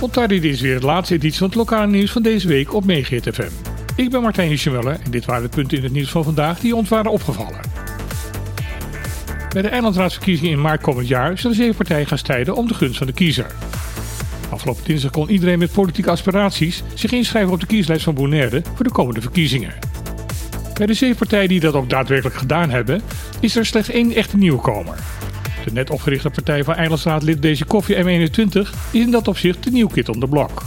Ontardi 0.00 0.40
dit 0.40 0.52
is 0.52 0.60
weer 0.60 0.74
het 0.74 0.82
laatste 0.82 1.14
editie 1.14 1.38
van 1.38 1.46
het 1.46 1.56
lokale 1.56 1.86
nieuws 1.86 2.10
van 2.10 2.22
deze 2.22 2.48
week 2.48 2.74
op 2.74 2.84
Megahit 2.84 3.28
FM. 3.34 3.50
Ik 3.96 4.10
ben 4.10 4.22
Martijn 4.22 4.48
Hischemuller 4.48 4.98
en 5.04 5.10
dit 5.10 5.24
waren 5.24 5.42
de 5.42 5.48
punten 5.48 5.76
in 5.76 5.82
het 5.84 5.92
nieuws 5.92 6.10
van 6.10 6.24
vandaag 6.24 6.60
die 6.60 6.76
ons 6.76 6.88
waren 6.88 7.10
opgevallen. 7.10 7.60
Bij 9.48 9.62
de 9.62 9.68
eilandraadsverkiezingen 9.68 10.52
in 10.52 10.60
maart 10.60 10.80
komend 10.80 11.08
jaar 11.08 11.38
zullen 11.38 11.56
zeven 11.56 11.74
partijen 11.74 12.06
gaan 12.06 12.18
strijden 12.18 12.56
om 12.56 12.68
de 12.68 12.74
gunst 12.74 12.98
van 12.98 13.06
de 13.06 13.12
kiezer. 13.12 13.46
Afgelopen 14.50 14.84
dinsdag 14.84 15.10
kon 15.10 15.30
iedereen 15.30 15.58
met 15.58 15.72
politieke 15.72 16.10
aspiraties 16.10 16.82
zich 16.94 17.12
inschrijven 17.12 17.52
op 17.52 17.60
de 17.60 17.66
kieslijst 17.66 18.04
van 18.04 18.14
Bonaire 18.14 18.62
voor 18.74 18.84
de 18.84 18.92
komende 18.92 19.20
verkiezingen. 19.20 19.74
Bij 20.74 20.86
de 20.86 20.94
zeven 20.94 21.16
partijen 21.16 21.48
die 21.48 21.60
dat 21.60 21.74
ook 21.74 21.90
daadwerkelijk 21.90 22.36
gedaan 22.36 22.70
hebben, 22.70 23.02
is 23.40 23.56
er 23.56 23.66
slechts 23.66 23.90
één 23.90 24.12
echte 24.12 24.36
nieuwkomer. 24.36 24.98
De 25.66 25.72
net 25.72 25.90
opgerichte 25.90 26.30
partij 26.30 26.64
van 26.64 26.74
eilandsraadlid 26.74 27.42
Deze 27.42 27.64
Koffie 27.64 27.96
M21 27.96 28.48
is 28.90 29.00
in 29.00 29.10
dat 29.10 29.28
opzicht 29.28 29.64
de 29.64 29.70
nieuw 29.70 29.86
kid 29.86 30.08
on 30.08 30.20
the 30.20 30.26
block. 30.26 30.62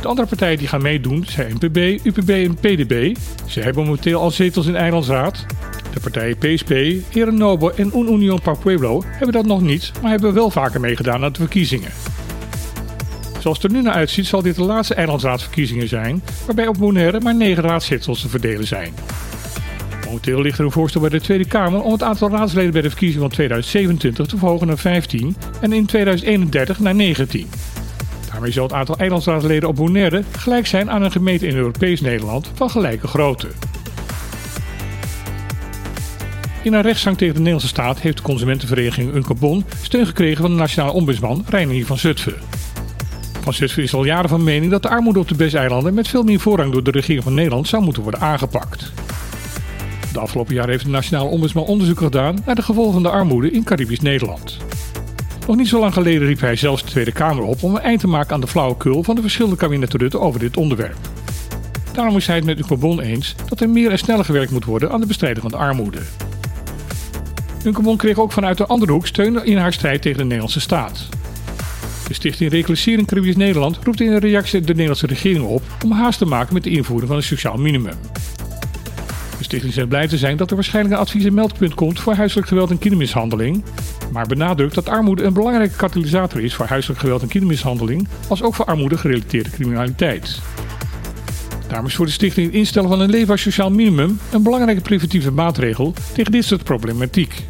De 0.00 0.08
andere 0.08 0.28
partijen 0.28 0.58
die 0.58 0.68
gaan 0.68 0.82
meedoen 0.82 1.24
zijn 1.28 1.56
NPB, 1.60 1.76
UPB 2.04 2.28
en 2.28 2.54
PDB. 2.54 3.16
Ze 3.46 3.60
hebben 3.60 3.84
momenteel 3.84 4.20
al 4.20 4.30
zetels 4.30 4.66
in 4.66 4.76
Eilandsraad. 4.76 5.46
De 5.94 6.00
partijen 6.00 6.36
PSP, 6.38 6.74
Nobo 7.30 7.68
en 7.68 7.92
Un 7.94 8.12
Union 8.12 8.40
Pueblo 8.62 9.02
hebben 9.06 9.32
dat 9.32 9.46
nog 9.46 9.60
niet, 9.60 9.92
maar 10.02 10.10
hebben 10.10 10.34
wel 10.34 10.50
vaker 10.50 10.80
meegedaan 10.80 11.24
aan 11.24 11.32
de 11.32 11.38
verkiezingen. 11.38 11.90
Zoals 13.38 13.62
het 13.62 13.66
er 13.66 13.76
nu 13.76 13.82
naar 13.82 13.94
uitziet 13.94 14.26
zal 14.26 14.42
dit 14.42 14.56
de 14.56 14.62
laatste 14.62 14.94
eilandsraadsverkiezingen 14.94 15.88
zijn, 15.88 16.22
waarbij 16.46 16.66
op 16.66 16.78
Bonaire 16.78 17.20
maar 17.20 17.34
9 17.34 17.62
raadzetels 17.62 18.20
te 18.20 18.28
verdelen 18.28 18.66
zijn. 18.66 18.94
Momenteel 20.12 20.40
ligt 20.40 20.58
er 20.58 20.64
een 20.64 20.70
voorstel 20.70 21.00
bij 21.00 21.10
de 21.10 21.20
Tweede 21.20 21.46
Kamer 21.46 21.82
om 21.82 21.92
het 21.92 22.02
aantal 22.02 22.30
raadsleden 22.30 22.72
bij 22.72 22.80
de 22.82 22.88
verkiezingen 22.88 23.22
van 23.22 23.30
2027 23.30 24.26
te 24.26 24.38
verhogen 24.38 24.66
naar 24.66 24.78
15 24.78 25.36
en 25.60 25.72
in 25.72 25.86
2031 25.86 26.78
naar 26.78 26.94
19. 26.94 27.50
Daarmee 28.30 28.52
zal 28.52 28.62
het 28.62 28.72
aantal 28.72 28.96
eilandsraadsleden 28.96 29.68
op 29.68 29.76
Bonaire 29.76 30.22
gelijk 30.38 30.66
zijn 30.66 30.90
aan 30.90 31.02
een 31.02 31.10
gemeente 31.10 31.46
in 31.46 31.56
Europees 31.56 32.00
Nederland 32.00 32.50
van 32.54 32.70
gelijke 32.70 33.06
grootte. 33.06 33.48
In 36.62 36.72
een 36.72 36.82
rechtszaak 36.82 37.16
tegen 37.16 37.34
de 37.34 37.40
Nederlandse 37.40 37.68
staat 37.68 38.00
heeft 38.00 38.16
de 38.16 38.22
consumentenvereniging 38.22 39.14
Uncarbon 39.14 39.64
steun 39.82 40.06
gekregen 40.06 40.42
van 40.42 40.50
de 40.50 40.56
nationale 40.56 40.92
ombudsman 40.92 41.44
Reinier 41.48 41.86
van 41.86 41.98
Zutphen. 41.98 42.36
Van 43.40 43.52
Zutphen 43.52 43.82
is 43.82 43.94
al 43.94 44.04
jaren 44.04 44.28
van 44.28 44.44
mening 44.44 44.70
dat 44.70 44.82
de 44.82 44.88
armoede 44.88 45.18
op 45.18 45.28
de 45.28 45.34
Bes-eilanden 45.34 45.94
met 45.94 46.08
veel 46.08 46.22
meer 46.22 46.40
voorrang 46.40 46.72
door 46.72 46.82
de 46.82 46.90
regering 46.90 47.24
van 47.24 47.34
Nederland 47.34 47.68
zou 47.68 47.82
moeten 47.82 48.02
worden 48.02 48.20
aangepakt. 48.20 48.92
De 50.12 50.20
afgelopen 50.20 50.54
jaren 50.54 50.70
heeft 50.70 50.84
de 50.84 50.90
Nationale 50.90 51.28
Ombudsman 51.28 51.64
onderzoek 51.64 51.98
gedaan 51.98 52.38
naar 52.46 52.54
de 52.54 52.62
gevolgen 52.62 52.92
van 52.92 53.02
de 53.02 53.10
armoede 53.10 53.50
in 53.50 53.64
Caribisch 53.64 54.00
Nederland. 54.00 54.56
Nog 55.46 55.56
niet 55.56 55.68
zo 55.68 55.80
lang 55.80 55.92
geleden 55.92 56.26
riep 56.26 56.40
hij 56.40 56.56
zelfs 56.56 56.82
de 56.82 56.90
Tweede 56.90 57.12
Kamer 57.12 57.44
op 57.44 57.62
om 57.62 57.74
een 57.74 57.80
eind 57.80 58.00
te 58.00 58.08
maken 58.08 58.34
aan 58.34 58.40
de 58.40 58.46
flauwekul 58.46 59.02
van 59.02 59.14
de 59.14 59.20
verschillende 59.20 59.56
kabinetten 59.56 60.20
over 60.20 60.40
dit 60.40 60.56
onderwerp. 60.56 60.96
Daarom 61.92 62.16
is 62.16 62.26
hij 62.26 62.36
het 62.36 62.44
met 62.44 62.58
Uncarbon 62.58 63.00
eens 63.00 63.34
dat 63.48 63.60
er 63.60 63.70
meer 63.70 63.90
en 63.90 63.98
sneller 63.98 64.24
gewerkt 64.24 64.50
moet 64.50 64.64
worden 64.64 64.90
aan 64.90 65.00
de 65.00 65.06
bestrijding 65.06 65.42
van 65.42 65.50
de 65.50 65.56
armoede. 65.56 66.00
Uncarbon 67.64 67.96
kreeg 67.96 68.18
ook 68.18 68.32
vanuit 68.32 68.58
de 68.58 68.66
andere 68.66 68.92
hoek 68.92 69.06
steun 69.06 69.44
in 69.44 69.56
haar 69.56 69.72
strijd 69.72 70.02
tegen 70.02 70.18
de 70.18 70.24
Nederlandse 70.24 70.60
staat. 70.60 71.08
De 72.08 72.14
Stichting 72.14 72.50
Reclassering 72.50 73.06
Caribisch 73.06 73.36
Nederland 73.36 73.78
roept 73.82 74.00
in 74.00 74.12
een 74.12 74.18
reactie 74.18 74.60
de 74.60 74.72
Nederlandse 74.72 75.06
regering 75.06 75.44
op 75.44 75.62
om 75.84 75.92
haast 75.92 76.18
te 76.18 76.24
maken 76.24 76.54
met 76.54 76.62
de 76.62 76.70
invoering 76.70 77.08
van 77.08 77.16
een 77.16 77.22
sociaal 77.22 77.56
minimum. 77.56 77.96
Stichting 79.52 79.74
zegt 79.74 79.88
blij 79.88 80.08
te 80.08 80.18
zijn 80.18 80.36
dat 80.36 80.48
er 80.50 80.54
waarschijnlijk 80.54 80.94
een 80.94 81.00
advies- 81.00 81.24
en 81.24 81.34
meldpunt 81.34 81.74
komt 81.74 82.00
voor 82.00 82.14
huiselijk 82.14 82.48
geweld 82.48 82.70
en 82.70 82.78
kindermishandeling, 82.78 83.64
maar 84.12 84.26
benadrukt 84.26 84.74
dat 84.74 84.88
armoede 84.88 85.22
een 85.22 85.32
belangrijke 85.32 85.76
katalysator 85.76 86.40
is 86.40 86.54
voor 86.54 86.66
huiselijk 86.66 87.00
geweld 87.00 87.22
en 87.22 87.28
kindermishandeling, 87.28 88.08
als 88.28 88.42
ook 88.42 88.54
voor 88.54 88.64
armoede 88.64 88.98
gerelateerde 88.98 89.50
criminaliteit. 89.50 90.38
Daarom 91.68 91.86
is 91.86 91.94
voor 91.94 92.06
de 92.06 92.12
stichting 92.12 92.46
het 92.46 92.54
instellen 92.54 92.88
van 92.88 93.00
een 93.00 93.10
leefbaar 93.10 93.38
sociaal 93.38 93.70
minimum 93.70 94.18
een 94.32 94.42
belangrijke 94.42 94.80
preventieve 94.80 95.30
maatregel 95.30 95.94
tegen 96.12 96.32
dit 96.32 96.44
soort 96.44 96.64
problematiek. 96.64 97.44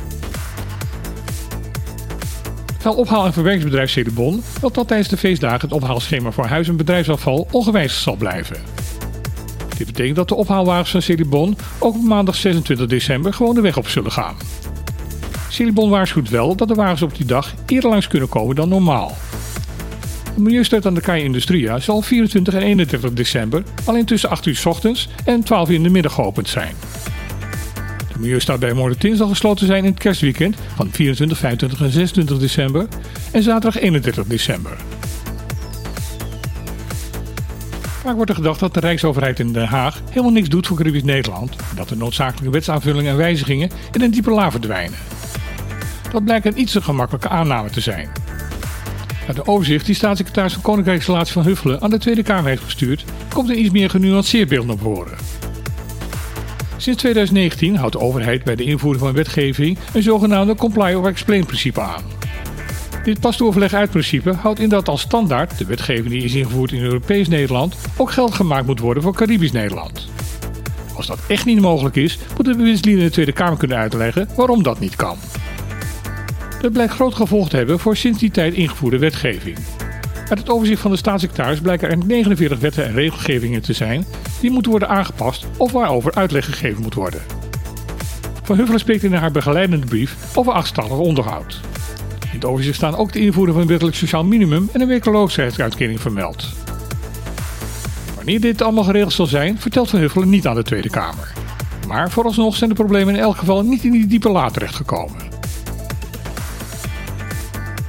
Het 2.83 2.95
ophaal- 2.95 3.27
en 3.27 3.33
verwerkingsbedrijf 3.33 3.91
Celebon 3.91 4.43
dat 4.61 4.75
dat 4.75 4.89
tijdens 4.89 5.09
de 5.09 5.17
feestdagen 5.17 5.69
het 5.69 5.83
ophaalschema 5.83 6.31
voor 6.31 6.47
huis- 6.47 6.69
en 6.69 6.77
bedrijfsafval 6.77 7.49
ongewijzigd 7.51 8.03
zal 8.03 8.17
blijven. 8.17 8.82
Dit 9.77 9.87
betekent 9.87 10.17
dat 10.17 10.29
de 10.29 10.35
ophaalwagens 10.35 10.91
van 10.91 11.03
Celibon 11.03 11.57
ook 11.79 11.95
op 11.95 12.03
maandag 12.03 12.35
26 12.35 12.87
december 12.87 13.35
gewoon 13.35 13.55
de 13.55 13.61
weg 13.61 13.77
op 13.77 13.89
zullen 13.89 14.13
gaan. 14.13 14.37
Celibon 15.49 15.91
waarschuwt 15.91 16.31
wel 16.31 16.57
dat 16.57 16.69
de 16.69 16.75
wagens 16.75 17.03
op 17.03 17.17
die 17.17 17.27
dag 17.27 17.55
eerder 17.67 17.91
langs 17.91 18.07
kunnen 18.07 18.29
komen 18.29 18.57
dan 18.57 18.69
normaal. 18.69 19.17
De 20.35 20.41
milieusteut 20.41 20.87
aan 20.87 20.95
de 20.95 21.01
Kai 21.01 21.23
Industria 21.23 21.79
zal 21.79 22.03
24 22.03 22.55
en 22.55 22.63
31 22.63 23.13
december 23.13 23.63
alleen 23.85 24.05
tussen 24.05 24.31
8 24.31 24.47
uur 24.47 24.57
s 24.57 24.67
ochtends 24.67 25.09
en 25.25 25.43
12 25.43 25.69
uur 25.69 25.75
in 25.75 25.83
de 25.83 25.89
middag 25.89 26.13
geopend 26.13 26.49
zijn. 26.49 26.75
De 28.13 28.19
milieustad 28.19 28.61
bij 28.61 28.73
morgen 28.73 29.17
zal 29.17 29.29
gesloten 29.29 29.67
zijn 29.67 29.85
in 29.85 29.91
het 29.91 30.01
kerstweekend 30.01 30.57
van 30.77 30.89
24, 30.91 31.39
25 31.39 31.81
en 31.81 31.91
26 31.91 32.39
december 32.39 32.89
en 33.33 33.43
zaterdag 33.43 33.83
31 33.83 34.25
december. 34.25 34.77
Vaak 38.03 38.15
wordt 38.15 38.31
er 38.31 38.37
gedacht 38.37 38.61
dat 38.61 38.75
de 38.75 38.81
Rijksoverheid 38.81 39.39
in 39.39 39.53
Den 39.53 39.67
Haag 39.67 40.03
helemaal 40.09 40.33
niks 40.33 40.49
doet 40.49 40.67
voor 40.67 40.77
Caribisch 40.77 41.03
Nederland 41.03 41.51
en 41.51 41.77
dat 41.77 41.89
de 41.89 41.97
noodzakelijke 41.97 42.51
wetsaanvullingen 42.51 43.11
en 43.11 43.17
wijzigingen 43.17 43.71
in 43.93 44.03
een 44.03 44.11
diepe 44.11 44.31
la 44.31 44.51
verdwijnen. 44.51 44.99
Dat 46.13 46.25
blijkt 46.25 46.47
een 46.47 46.61
iets 46.61 46.73
te 46.73 46.83
gemakkelijke 46.83 47.29
aanname 47.29 47.71
te 47.71 47.81
zijn. 47.81 48.09
Uit 49.27 49.37
de 49.37 49.47
overzicht 49.47 49.87
die 49.87 49.95
staatssecretaris 49.95 50.53
van 50.53 50.63
Koninkrijksrelatie 50.63 51.33
van 51.33 51.43
Huffelen 51.43 51.81
aan 51.81 51.91
de 51.91 51.99
Tweede 51.99 52.23
Kamer 52.23 52.51
heeft 52.51 52.63
gestuurd, 52.63 53.05
komt 53.33 53.49
een 53.49 53.59
iets 53.59 53.71
meer 53.71 53.91
genuanceerd 53.91 54.49
beeld 54.49 54.67
naar 54.67 54.79
voren. 54.79 55.19
Sinds 56.77 56.99
2019 56.99 57.77
houdt 57.77 57.93
de 57.93 58.01
overheid 58.01 58.45
bij 58.45 58.57
de 58.57 58.65
invoering 58.65 59.03
van 59.03 59.13
wetgeving 59.13 59.79
een 59.93 60.03
zogenaamde 60.03 60.55
comply 60.55 60.95
or 60.95 61.07
explain 61.07 61.47
principe 61.47 61.81
aan. 61.81 62.03
Dit 63.03 63.21
pastoorverleg 63.21 63.75
uit 63.75 63.91
principe 63.91 64.33
houdt 64.33 64.61
in 64.61 64.69
dat 64.69 64.89
als 64.89 65.01
standaard 65.01 65.59
de 65.59 65.65
wetgeving 65.65 66.09
die 66.09 66.25
is 66.25 66.35
ingevoerd 66.35 66.73
in 66.73 66.83
Europees 66.83 67.29
Nederland 67.29 67.77
ook 67.97 68.11
geld 68.11 68.35
gemaakt 68.35 68.67
moet 68.67 68.81
worden 68.81 69.03
voor 69.03 69.15
Caribisch 69.15 69.53
Nederland. 69.53 70.09
Als 70.95 71.07
dat 71.07 71.19
echt 71.29 71.45
niet 71.45 71.61
mogelijk 71.61 71.97
is, 71.97 72.19
moeten 72.35 72.53
de 72.53 72.59
bewindslieden 72.59 73.03
in 73.03 73.07
de 73.07 73.13
Tweede 73.15 73.33
Kamer 73.33 73.59
kunnen 73.59 73.77
uitleggen 73.77 74.29
waarom 74.37 74.63
dat 74.63 74.81
niet 74.81 74.97
kan. 74.97 75.17
Dat 76.61 76.73
blijkt 76.73 76.93
groot 76.93 77.15
gevolg 77.15 77.49
te 77.49 77.57
hebben 77.57 77.79
voor 77.79 77.97
sinds 77.97 78.19
die 78.19 78.31
tijd 78.31 78.55
ingevoerde 78.55 78.99
wetgeving. 78.99 79.57
Uit 80.29 80.39
het 80.39 80.51
overzicht 80.51 80.81
van 80.81 80.91
de 80.91 80.97
staatssecretaris 80.97 81.61
blijken 81.61 81.91
er 81.91 81.99
49 82.07 82.59
wetten 82.59 82.85
en 82.85 82.93
regelgevingen 82.93 83.63
te 83.63 83.73
zijn 83.73 84.05
die 84.41 84.51
moeten 84.51 84.71
worden 84.71 84.89
aangepast 84.89 85.47
of 85.57 85.73
waarover 85.73 86.15
uitleg 86.15 86.45
gegeven 86.45 86.83
moet 86.83 86.95
worden. 86.95 87.23
Van 88.43 88.57
Huffelen 88.57 88.81
spreekt 88.81 89.03
in 89.03 89.13
haar 89.13 89.31
begeleidende 89.31 89.87
brief 89.87 90.37
over 90.37 90.53
achtstallig 90.53 90.99
onderhoud. 90.99 91.61
In 92.33 92.39
het 92.39 92.45
overzicht 92.45 92.77
staan 92.77 92.97
ook 92.97 93.13
de 93.13 93.21
invoering 93.21 93.53
van 93.53 93.63
een 93.63 93.69
wettelijk 93.69 93.97
sociaal 93.97 94.25
minimum 94.25 94.69
en 94.73 94.81
een 94.81 94.89
werkloosheidsuitkering 94.89 96.01
vermeld. 96.01 96.49
Wanneer 98.17 98.41
dit 98.41 98.63
allemaal 98.63 98.85
geregeld 98.85 99.13
zal 99.13 99.27
zijn, 99.27 99.59
vertelt 99.59 99.91
Van 99.91 99.99
Huffelen 99.99 100.29
niet 100.29 100.47
aan 100.47 100.55
de 100.55 100.63
Tweede 100.63 100.91
Kamer. 100.91 101.33
Maar 101.89 102.11
vooralsnog 102.11 102.57
zijn 102.57 102.71
de 102.71 102.77
problemen 102.77 103.15
in 103.15 103.21
elk 103.21 103.37
geval 103.37 103.63
niet 103.63 103.85
in 103.85 103.93
die 103.93 104.07
diepe 104.07 104.29
laad 104.29 104.53
terechtgekomen. 104.53 105.17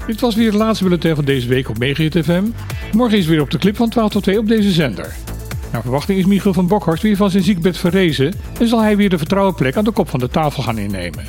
Dit 0.08 0.20
was 0.20 0.36
weer 0.36 0.46
het 0.46 0.56
laatste 0.56 0.84
bulletin 0.84 1.16
van 1.16 1.26
deze 1.26 1.48
week 1.48 1.70
op 1.70 1.78
Megahit 1.78 2.18
FM. 2.24 2.44
Morgen 2.92 3.18
is 3.18 3.26
weer 3.26 3.42
op 3.42 3.52
de 3.52 3.58
clip 3.58 3.76
van 3.76 3.90
12 3.90 4.12
tot 4.12 4.24
2 4.24 4.40
op 4.40 4.48
deze 4.48 4.72
zender. 4.72 5.16
Naar 5.72 5.82
verwachting 5.82 6.20
is 6.20 6.26
Michiel 6.26 6.54
van 6.54 6.68
Bokhorst 6.68 7.04
weer 7.04 7.16
van 7.16 7.30
zijn 7.30 7.44
ziekbed 7.44 7.78
verrezen 7.78 8.34
en 8.60 8.68
zal 8.68 8.82
hij 8.82 8.98
weer 8.98 9.10
de 9.10 9.18
vertrouwen 9.18 9.56
plek 9.56 9.76
aan 9.76 9.84
de 9.84 9.92
kop 9.92 10.10
van 10.10 10.20
de 10.20 10.30
tafel 10.30 10.64
gaan 10.64 10.78
innemen. 10.78 11.26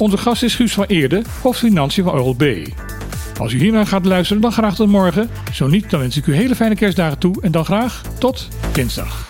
Onze 0.00 0.16
gast 0.16 0.42
is 0.42 0.54
Guus 0.54 0.72
van 0.72 0.84
Eerde, 0.84 1.22
hoofdfinanciën 1.42 2.04
van 2.04 2.12
Oral 2.12 2.34
B. 2.34 2.44
Als 3.38 3.52
u 3.52 3.58
hiernaar 3.58 3.86
gaat 3.86 4.04
luisteren, 4.04 4.42
dan 4.42 4.52
graag 4.52 4.74
tot 4.74 4.88
morgen. 4.88 5.30
Zo 5.52 5.66
niet, 5.66 5.90
dan 5.90 6.00
wens 6.00 6.16
ik 6.16 6.26
u 6.26 6.34
hele 6.34 6.54
fijne 6.54 6.74
kerstdagen 6.74 7.18
toe 7.18 7.42
en 7.42 7.52
dan 7.52 7.64
graag 7.64 8.02
tot 8.18 8.48
dinsdag. 8.72 9.29